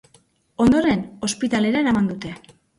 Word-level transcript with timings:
Ondoren 0.65 1.05
ospitalera 1.29 1.85
eraman 1.87 2.13
dute. 2.15 2.37